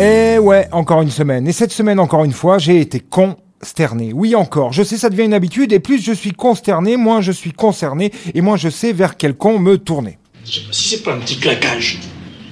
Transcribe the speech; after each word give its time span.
Et 0.00 0.38
ouais, 0.38 0.66
encore 0.72 1.02
une 1.02 1.10
semaine. 1.10 1.46
Et 1.46 1.52
cette 1.52 1.72
semaine, 1.72 2.00
encore 2.00 2.24
une 2.24 2.32
fois, 2.32 2.56
j'ai 2.56 2.80
été 2.80 3.00
consterné. 3.00 4.12
Oui, 4.14 4.34
encore. 4.34 4.72
Je 4.72 4.82
sais, 4.82 4.96
ça 4.96 5.10
devient 5.10 5.24
une 5.24 5.34
habitude. 5.34 5.72
Et 5.74 5.80
plus 5.80 6.02
je 6.02 6.12
suis 6.12 6.32
consterné, 6.32 6.96
moins 6.96 7.20
je 7.20 7.32
suis 7.32 7.52
concerné. 7.52 8.10
Et 8.34 8.40
moins 8.40 8.56
je 8.56 8.70
sais 8.70 8.92
vers 8.92 9.18
quel 9.18 9.34
con 9.34 9.58
me 9.58 9.76
tourner. 9.76 10.18
Si 10.44 10.64
c'est 10.72 11.02
pas 11.02 11.12
un 11.14 11.18
petit 11.18 11.38
claquage, 11.38 12.00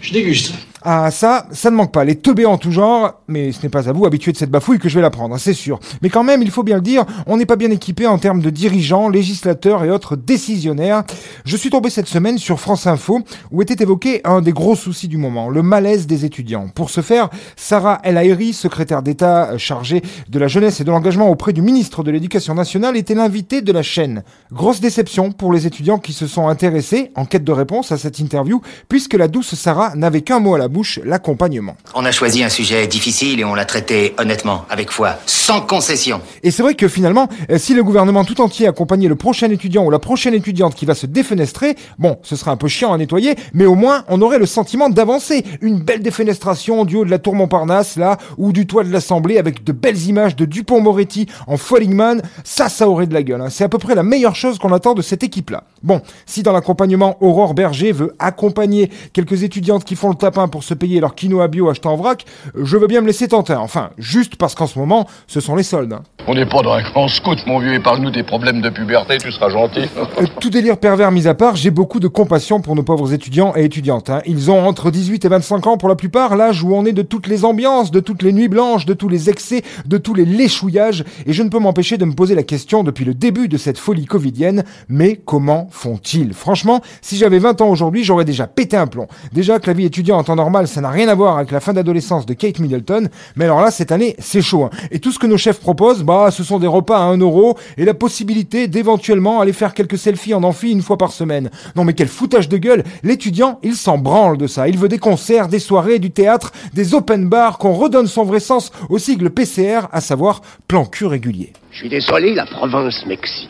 je 0.00 0.12
déguste. 0.12 0.54
Ah 0.84 1.12
ça, 1.12 1.46
ça 1.52 1.70
ne 1.70 1.76
manque 1.76 1.92
pas, 1.92 2.04
les 2.04 2.16
teubés 2.16 2.44
en 2.44 2.58
tout 2.58 2.72
genre, 2.72 3.22
mais 3.28 3.52
ce 3.52 3.62
n'est 3.62 3.68
pas 3.68 3.88
à 3.88 3.92
vous, 3.92 4.04
habitués 4.04 4.32
de 4.32 4.36
cette 4.36 4.50
bafouille, 4.50 4.80
que 4.80 4.88
je 4.88 4.96
vais 4.96 5.02
la 5.02 5.10
prendre, 5.10 5.38
c'est 5.38 5.52
sûr. 5.52 5.78
Mais 6.02 6.08
quand 6.08 6.24
même, 6.24 6.42
il 6.42 6.50
faut 6.50 6.64
bien 6.64 6.76
le 6.76 6.82
dire, 6.82 7.04
on 7.26 7.36
n'est 7.36 7.46
pas 7.46 7.54
bien 7.54 7.70
équipé 7.70 8.08
en 8.08 8.18
termes 8.18 8.40
de 8.40 8.50
dirigeants, 8.50 9.08
législateurs 9.08 9.84
et 9.84 9.90
autres 9.90 10.16
décisionnaires. 10.16 11.04
Je 11.44 11.56
suis 11.56 11.70
tombé 11.70 11.88
cette 11.88 12.08
semaine 12.08 12.36
sur 12.36 12.58
France 12.58 12.88
Info, 12.88 13.20
où 13.52 13.62
était 13.62 13.80
évoqué 13.80 14.22
un 14.24 14.40
des 14.40 14.52
gros 14.52 14.74
soucis 14.74 15.06
du 15.06 15.18
moment, 15.18 15.48
le 15.48 15.62
malaise 15.62 16.08
des 16.08 16.24
étudiants. 16.24 16.68
Pour 16.74 16.90
ce 16.90 17.00
faire, 17.00 17.30
Sarah 17.54 18.00
El 18.02 18.18
secrétaire 18.52 19.02
d'État 19.02 19.56
chargée 19.58 20.02
de 20.28 20.38
la 20.40 20.48
jeunesse 20.48 20.80
et 20.80 20.84
de 20.84 20.90
l'engagement 20.90 21.28
auprès 21.28 21.52
du 21.52 21.62
ministre 21.62 22.02
de 22.02 22.10
l'Éducation 22.10 22.54
nationale, 22.54 22.96
était 22.96 23.14
l'invitée 23.14 23.62
de 23.62 23.72
la 23.72 23.82
chaîne. 23.82 24.24
Grosse 24.50 24.80
déception 24.80 25.30
pour 25.30 25.52
les 25.52 25.66
étudiants 25.66 25.98
qui 25.98 26.12
se 26.12 26.26
sont 26.26 26.48
intéressés, 26.48 27.12
en 27.14 27.24
quête 27.24 27.44
de 27.44 27.52
réponse 27.52 27.92
à 27.92 27.98
cette 27.98 28.18
interview, 28.18 28.60
puisque 28.88 29.14
la 29.14 29.28
douce 29.28 29.54
Sarah 29.54 29.94
n'avait 29.94 30.22
qu'un 30.22 30.40
mot 30.40 30.54
à 30.54 30.58
la 30.58 30.68
bouche, 30.72 30.98
l'accompagnement. 31.04 31.76
On 31.94 32.04
a 32.04 32.10
choisi 32.10 32.42
un 32.42 32.48
sujet 32.48 32.86
difficile 32.88 33.38
et 33.38 33.44
on 33.44 33.54
l'a 33.54 33.64
traité 33.64 34.14
honnêtement, 34.18 34.64
avec 34.68 34.90
foi, 34.90 35.18
sans 35.26 35.60
concession. 35.60 36.20
Et 36.42 36.50
c'est 36.50 36.62
vrai 36.62 36.74
que 36.74 36.88
finalement, 36.88 37.28
euh, 37.50 37.58
si 37.58 37.74
le 37.74 37.84
gouvernement 37.84 38.24
tout 38.24 38.40
entier 38.40 38.66
accompagnait 38.66 39.08
le 39.08 39.16
prochain 39.16 39.50
étudiant 39.50 39.84
ou 39.84 39.90
la 39.90 39.98
prochaine 39.98 40.34
étudiante 40.34 40.74
qui 40.74 40.86
va 40.86 40.94
se 40.94 41.06
défenestrer, 41.06 41.76
bon, 41.98 42.18
ce 42.22 42.34
serait 42.34 42.50
un 42.50 42.56
peu 42.56 42.68
chiant 42.68 42.92
à 42.92 42.98
nettoyer, 42.98 43.36
mais 43.52 43.66
au 43.66 43.74
moins 43.74 44.04
on 44.08 44.20
aurait 44.22 44.38
le 44.38 44.46
sentiment 44.46 44.88
d'avancer. 44.88 45.44
Une 45.60 45.80
belle 45.80 46.02
défenestration 46.02 46.84
du 46.84 46.96
haut 46.96 47.04
de 47.04 47.10
la 47.10 47.18
tour 47.18 47.34
Montparnasse, 47.34 47.96
là, 47.96 48.18
ou 48.38 48.52
du 48.52 48.66
toit 48.66 48.84
de 48.84 48.92
l'Assemblée 48.92 49.38
avec 49.38 49.64
de 49.64 49.72
belles 49.72 50.08
images 50.08 50.34
de 50.36 50.44
Dupont-Moretti 50.44 51.26
en 51.46 51.56
Follingman, 51.56 52.22
ça, 52.44 52.68
ça 52.68 52.88
aurait 52.88 53.06
de 53.06 53.14
la 53.14 53.22
gueule. 53.22 53.40
Hein. 53.40 53.50
C'est 53.50 53.64
à 53.64 53.68
peu 53.68 53.78
près 53.78 53.94
la 53.94 54.02
meilleure 54.02 54.34
chose 54.34 54.58
qu'on 54.58 54.72
attend 54.72 54.94
de 54.94 55.02
cette 55.02 55.22
équipe-là. 55.22 55.64
Bon, 55.82 56.00
si 56.26 56.42
dans 56.42 56.52
l'accompagnement 56.52 57.16
Aurore 57.20 57.54
Berger 57.54 57.92
veut 57.92 58.14
accompagner 58.18 58.90
quelques 59.12 59.42
étudiantes 59.42 59.84
qui 59.84 59.96
font 59.96 60.08
le 60.08 60.14
tapin 60.14 60.48
pour 60.48 60.61
se 60.62 60.74
payer 60.74 61.00
leur 61.00 61.14
quinoa 61.14 61.48
bio 61.48 61.68
acheté 61.68 61.88
en 61.88 61.96
vrac, 61.96 62.24
je 62.54 62.76
veux 62.76 62.86
bien 62.86 63.00
me 63.00 63.06
laisser 63.06 63.28
tenter. 63.28 63.54
Enfin, 63.54 63.90
juste 63.98 64.36
parce 64.36 64.54
qu'en 64.54 64.66
ce 64.66 64.78
moment, 64.78 65.06
ce 65.26 65.40
sont 65.40 65.56
les 65.56 65.62
soldes. 65.62 65.96
On 66.26 66.34
n'est 66.34 66.46
pas 66.46 66.62
dans 66.62 66.72
un 66.72 66.82
grand 66.82 67.08
scout, 67.08 67.38
mon 67.46 67.58
vieux, 67.58 67.74
épargne-nous 67.74 68.10
des 68.12 68.22
problèmes 68.22 68.60
de 68.60 68.70
puberté, 68.70 69.18
tu 69.18 69.30
seras 69.32 69.48
gentil. 69.50 69.88
Euh, 70.20 70.26
Tout 70.40 70.50
délire 70.50 70.76
pervers 70.76 71.10
mis 71.10 71.26
à 71.26 71.34
part, 71.34 71.56
j'ai 71.56 71.70
beaucoup 71.70 71.98
de 72.00 72.08
compassion 72.08 72.60
pour 72.60 72.76
nos 72.76 72.82
pauvres 72.82 73.12
étudiants 73.14 73.54
et 73.56 73.64
étudiantes. 73.64 74.10
hein. 74.10 74.20
Ils 74.26 74.50
ont 74.50 74.66
entre 74.66 74.90
18 74.90 75.24
et 75.24 75.28
25 75.28 75.66
ans 75.66 75.76
pour 75.78 75.88
la 75.88 75.94
plupart, 75.94 76.36
l'âge 76.36 76.62
où 76.62 76.74
on 76.74 76.84
est 76.84 76.92
de 76.92 77.02
toutes 77.02 77.26
les 77.28 77.44
ambiances, 77.44 77.90
de 77.90 78.00
toutes 78.00 78.22
les 78.22 78.32
nuits 78.32 78.48
blanches, 78.48 78.84
de 78.84 78.92
tous 78.94 79.08
les 79.08 79.30
excès, 79.30 79.62
de 79.86 79.96
tous 79.98 80.14
les 80.14 80.24
léchouillages, 80.26 81.04
et 81.26 81.32
je 81.32 81.42
ne 81.42 81.48
peux 81.48 81.58
m'empêcher 81.58 81.96
de 81.96 82.04
me 82.04 82.12
poser 82.12 82.34
la 82.34 82.42
question 82.42 82.84
depuis 82.84 83.04
le 83.04 83.14
début 83.14 83.48
de 83.48 83.56
cette 83.56 83.78
folie 83.78 84.04
covidienne, 84.04 84.64
mais 84.88 85.16
comment 85.24 85.68
font-ils? 85.70 86.34
Franchement, 86.34 86.80
si 87.00 87.16
j'avais 87.16 87.38
20 87.38 87.60
ans 87.62 87.68
aujourd'hui, 87.68 88.04
j'aurais 88.04 88.24
déjà 88.26 88.46
pété 88.46 88.76
un 88.76 88.86
plomb. 88.86 89.06
Déjà 89.32 89.58
que 89.58 89.66
la 89.68 89.72
vie 89.72 89.84
étudiante 89.86 90.28
en 90.28 90.36
temps 90.36 90.50
normal, 90.52 90.68
ça 90.68 90.82
n'a 90.82 90.90
rien 90.90 91.08
à 91.08 91.14
voir 91.14 91.38
avec 91.38 91.50
la 91.50 91.60
fin 91.60 91.72
d'adolescence 91.72 92.26
de 92.26 92.34
Kate 92.34 92.58
Middleton, 92.58 93.08
mais 93.36 93.46
alors 93.46 93.62
là, 93.62 93.70
cette 93.70 93.90
année, 93.90 94.14
c'est 94.18 94.42
chaud. 94.42 94.64
hein. 94.64 94.70
Et 94.90 94.98
tout 94.98 95.10
ce 95.10 95.18
que 95.18 95.26
nos 95.26 95.38
chefs 95.38 95.58
proposent, 95.60 96.02
bah, 96.02 96.30
ce 96.30 96.44
sont 96.44 96.58
des 96.58 96.66
repas 96.66 96.98
à 96.98 97.04
1 97.04 97.16
euro 97.16 97.56
et 97.78 97.86
la 97.86 97.94
possibilité 97.94 98.68
d'éventuellement 98.68 99.40
aller 99.40 99.54
faire 99.54 99.72
quelques 99.72 99.96
selfies 99.96 100.34
en 100.34 100.42
amphi 100.42 100.70
une 100.70 100.82
fois 100.82 100.98
par 100.98 101.10
semaine. 101.12 101.48
Non 101.74 101.84
mais 101.84 101.94
quel 101.94 102.08
foutage 102.08 102.50
de 102.50 102.58
gueule 102.58 102.84
L'étudiant, 103.02 103.60
il 103.62 103.76
s'en 103.76 103.96
branle 103.96 104.36
de 104.36 104.46
ça. 104.46 104.68
Il 104.68 104.76
veut 104.76 104.88
des 104.88 104.98
concerts, 104.98 105.48
des 105.48 105.58
soirées, 105.58 105.98
du 105.98 106.10
théâtre, 106.10 106.52
des 106.74 106.92
open 106.94 107.30
bars, 107.30 107.56
qu'on 107.56 107.72
redonne 107.72 108.06
son 108.06 108.24
vrai 108.24 108.40
sens 108.40 108.72
au 108.90 108.98
sigle 108.98 109.30
PCR, 109.30 109.86
à 109.90 110.02
savoir 110.02 110.42
plan 110.68 110.84
cul 110.84 111.06
régulier. 111.06 111.54
Je 111.70 111.78
suis 111.78 111.88
désolé, 111.88 112.34
la 112.34 112.44
province 112.44 113.06
m'excite. 113.06 113.48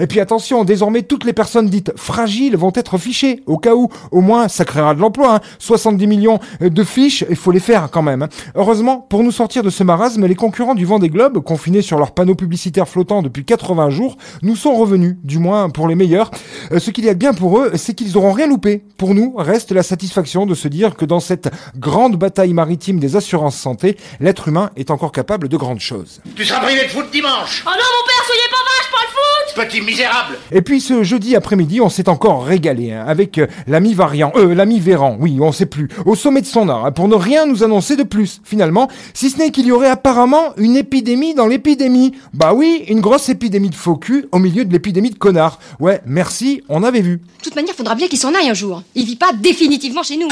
Et 0.00 0.06
puis 0.06 0.18
attention, 0.18 0.64
désormais 0.64 1.02
toutes 1.02 1.24
les 1.24 1.32
personnes 1.32 1.66
dites 1.66 1.92
fragiles 1.96 2.56
vont 2.56 2.72
être 2.74 2.96
fichées, 2.98 3.42
au 3.46 3.58
cas 3.58 3.74
où, 3.74 3.88
au 4.10 4.20
moins 4.22 4.48
ça 4.48 4.64
créera 4.64 4.94
de 4.94 5.00
l'emploi. 5.00 5.36
hein. 5.36 5.40
70 5.58 6.06
millions 6.06 6.38
de 6.60 6.84
fiches, 6.84 7.24
il 7.28 7.36
faut 7.36 7.52
les 7.52 7.60
faire 7.60 7.90
quand 7.90 8.02
même. 8.02 8.22
hein. 8.22 8.28
Heureusement, 8.54 8.98
pour 8.98 9.22
nous 9.22 9.30
sortir 9.30 9.62
de 9.62 9.70
ce 9.70 9.84
marasme, 9.84 10.26
les 10.26 10.34
concurrents 10.34 10.74
du 10.74 10.86
Vendée 10.86 11.10
Globe, 11.10 11.40
confinés 11.42 11.82
sur 11.82 11.98
leurs 11.98 12.12
panneaux 12.12 12.34
publicitaires 12.34 12.88
flottants 12.88 13.22
depuis 13.22 13.44
80 13.44 13.90
jours, 13.90 14.16
nous 14.42 14.56
sont 14.56 14.74
revenus, 14.74 15.16
du 15.22 15.38
moins 15.38 15.68
pour 15.70 15.86
les 15.86 15.94
meilleurs. 15.94 16.30
Euh, 16.72 16.78
ce 16.78 16.90
qu'il 16.90 17.04
y 17.04 17.08
a 17.08 17.14
de 17.14 17.18
bien 17.18 17.32
pour 17.32 17.58
eux, 17.58 17.72
c'est 17.74 17.94
qu'ils 17.94 18.16
auront 18.16 18.32
rien 18.32 18.46
loupé. 18.46 18.82
Pour 18.96 19.14
nous, 19.14 19.34
reste 19.36 19.72
la 19.72 19.82
satisfaction 19.82 20.46
de 20.46 20.54
se 20.54 20.68
dire 20.68 20.96
que 20.96 21.04
dans 21.04 21.20
cette 21.20 21.50
grande 21.76 22.16
bataille 22.16 22.52
maritime 22.52 22.98
des 22.98 23.16
assurances 23.16 23.56
santé, 23.56 23.96
l'être 24.20 24.48
humain 24.48 24.70
est 24.76 24.90
encore 24.90 25.12
capable 25.12 25.48
de 25.48 25.56
grandes 25.56 25.80
choses. 25.80 26.20
Tu 26.36 26.44
seras 26.44 26.60
privé 26.60 26.84
de 26.84 26.88
foot 26.88 27.06
dimanche 27.12 27.64
Oh 27.66 27.70
non, 27.70 27.76
mon 27.76 28.06
père, 28.06 28.24
soyez 28.26 28.48
pas 28.50 28.56
vache, 28.56 28.90
pas 28.90 29.02
le 29.02 29.08
foot 29.08 29.66
Petit 29.66 29.80
misérable 29.80 30.38
Et 30.52 30.62
puis 30.62 30.80
ce 30.80 31.02
jeudi 31.02 31.34
après-midi, 31.36 31.80
on 31.80 31.88
s'est 31.88 32.08
encore 32.08 32.44
régalé 32.44 32.92
hein, 32.92 33.04
avec 33.06 33.38
euh, 33.38 33.46
l'ami 33.66 33.94
variant, 33.94 34.32
euh, 34.36 34.54
l'ami 34.54 34.80
Véran, 34.80 35.16
oui, 35.20 35.38
on 35.40 35.52
sait 35.52 35.66
plus, 35.66 35.88
au 36.06 36.14
sommet 36.14 36.40
de 36.40 36.46
son 36.46 36.68
art, 36.68 36.86
hein, 36.86 36.92
pour 36.92 37.08
ne 37.08 37.14
rien 37.14 37.46
nous 37.46 37.64
annoncer 37.64 37.96
de 37.96 38.02
plus, 38.02 38.40
finalement, 38.44 38.88
si 39.14 39.30
ce 39.30 39.38
n'est 39.38 39.50
qu'il 39.50 39.66
y 39.66 39.72
aurait 39.72 39.88
apparemment 39.88 40.54
une 40.56 40.76
épidémie 40.76 41.34
dans 41.34 41.46
l'épidémie. 41.46 42.12
Bah 42.32 42.52
oui, 42.54 42.84
une 42.88 43.00
grosse 43.00 43.28
épidémie 43.28 43.70
de 43.70 43.74
faux 43.74 43.96
cul 43.96 44.26
au 44.32 44.38
milieu 44.38 44.64
de 44.64 44.72
l'épidémie 44.72 45.10
de 45.10 45.18
connards. 45.18 45.58
Ouais, 45.78 46.00
merci, 46.06 46.49
on 46.68 46.82
avait 46.82 47.00
vu. 47.00 47.16
De 47.16 47.44
toute 47.44 47.56
manière, 47.56 47.74
faudra 47.74 47.94
bien 47.94 48.08
qu'il 48.08 48.18
s'en 48.18 48.34
aille 48.34 48.48
un 48.48 48.54
jour. 48.54 48.82
Il 48.94 49.04
vit 49.04 49.16
pas 49.16 49.32
définitivement 49.32 50.02
chez 50.02 50.16
nous. 50.16 50.28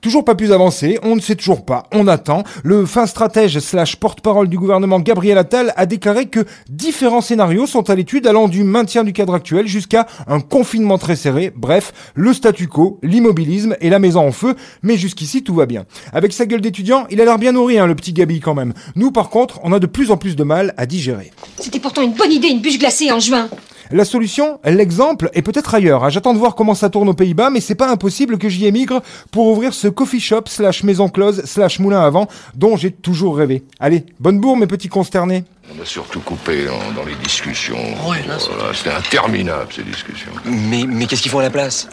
Toujours 0.00 0.24
pas 0.24 0.34
plus 0.34 0.50
avancé, 0.50 0.98
on 1.02 1.14
ne 1.14 1.20
sait 1.20 1.34
toujours 1.34 1.62
pas, 1.62 1.82
on 1.92 2.08
attend. 2.08 2.42
Le 2.64 2.86
fin 2.86 3.04
stratège 3.04 3.58
slash 3.58 3.96
porte-parole 3.96 4.48
du 4.48 4.58
gouvernement 4.58 4.98
Gabriel 4.98 5.36
Attal 5.36 5.74
a 5.76 5.84
déclaré 5.84 6.24
que 6.24 6.46
différents 6.70 7.20
scénarios 7.20 7.66
sont 7.66 7.90
à 7.90 7.94
l'étude 7.94 8.26
allant 8.26 8.48
du 8.48 8.64
maintien 8.64 9.04
du 9.04 9.12
cadre 9.12 9.34
actuel 9.34 9.66
jusqu'à 9.66 10.06
un 10.26 10.40
confinement 10.40 10.96
très 10.96 11.16
serré, 11.16 11.52
bref, 11.54 11.92
le 12.14 12.32
statu 12.32 12.66
quo, 12.66 12.98
l'immobilisme 13.02 13.76
et 13.82 13.90
la 13.90 13.98
maison 13.98 14.26
en 14.26 14.32
feu, 14.32 14.54
mais 14.82 14.96
jusqu'ici 14.96 15.42
tout 15.42 15.54
va 15.54 15.66
bien. 15.66 15.84
Avec 16.14 16.32
sa 16.32 16.46
gueule 16.46 16.62
d'étudiant, 16.62 17.06
il 17.10 17.20
a 17.20 17.26
l'air 17.26 17.38
bien 17.38 17.52
nourri, 17.52 17.78
hein, 17.78 17.86
le 17.86 17.94
petit 17.94 18.14
Gabi 18.14 18.40
quand 18.40 18.54
même. 18.54 18.72
Nous 18.96 19.10
par 19.10 19.28
contre, 19.28 19.60
on 19.64 19.72
a 19.74 19.78
de 19.78 19.86
plus 19.86 20.10
en 20.10 20.16
plus 20.16 20.34
de 20.34 20.44
mal 20.44 20.72
à 20.78 20.86
digérer. 20.86 21.30
C'était 21.58 21.78
pourtant 21.78 22.00
une 22.00 22.14
bonne 22.14 22.32
idée, 22.32 22.48
une 22.48 22.62
bûche 22.62 22.78
glacée 22.78 23.12
en 23.12 23.20
juin. 23.20 23.50
La 23.92 24.04
solution, 24.04 24.60
l'exemple, 24.64 25.30
est 25.32 25.42
peut-être 25.42 25.74
ailleurs. 25.74 26.04
hein. 26.04 26.10
J'attends 26.10 26.32
de 26.32 26.38
voir 26.38 26.54
comment 26.54 26.74
ça 26.74 26.90
tourne 26.90 27.08
aux 27.08 27.14
Pays-Bas, 27.14 27.50
mais 27.50 27.60
c'est 27.60 27.74
pas 27.74 27.90
impossible 27.90 28.38
que 28.38 28.48
j'y 28.48 28.66
émigre 28.66 29.02
pour 29.32 29.48
ouvrir 29.48 29.74
ce 29.74 29.88
coffee 29.88 30.20
shop 30.20 30.42
slash 30.46 30.84
maison 30.84 31.08
close 31.08 31.42
slash 31.44 31.80
moulin 31.80 32.00
à 32.00 32.10
vent 32.10 32.28
dont 32.54 32.76
j'ai 32.76 32.92
toujours 32.92 33.36
rêvé. 33.36 33.64
Allez, 33.80 34.06
bonne 34.20 34.38
bourre 34.38 34.56
mes 34.56 34.68
petits 34.68 34.88
consternés. 34.88 35.42
On 35.76 35.82
a 35.82 35.84
surtout 35.84 36.20
coupé 36.20 36.66
dans, 36.66 37.00
dans 37.00 37.06
les 37.06 37.14
discussions. 37.16 37.76
Ouais, 38.08 38.18
là, 38.28 38.38
c'est- 38.38 38.50
Voilà, 38.56 38.72
C'était 38.74 38.90
interminable, 38.90 39.68
ces 39.74 39.82
discussions. 39.82 40.30
Mais, 40.44 40.84
mais 40.86 41.06
qu'est-ce 41.06 41.22
qu'ils 41.22 41.30
font 41.32 41.40
à 41.40 41.42
la 41.42 41.50
place? 41.50 41.88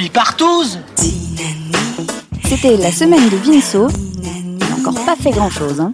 Ils 0.00 0.10
partouze 0.10 0.78
C'était 2.44 2.76
la 2.76 2.90
semaine 2.92 3.28
de 3.28 3.36
Vinceau. 3.36 3.88
Il 4.22 4.56
n'a 4.58 4.66
encore 4.76 5.04
pas 5.04 5.16
fait 5.16 5.30
grand-chose. 5.30 5.80
Hein. 5.80 5.92